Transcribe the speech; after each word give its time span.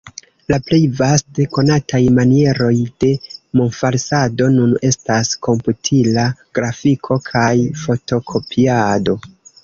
La 0.51 0.57
plej 0.67 0.77
vaste 0.99 1.43
konataj 1.57 1.99
manieroj 2.13 2.77
de 3.03 3.09
monfalsado 3.59 4.47
nun 4.53 4.73
estas 4.89 5.29
komputila 5.49 6.23
grafiko 6.61 7.19
kaj 7.27 7.53
fotokopiado. 7.83 9.15